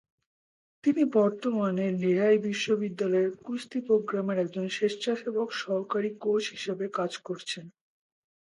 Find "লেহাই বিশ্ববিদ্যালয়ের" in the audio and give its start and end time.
2.01-3.33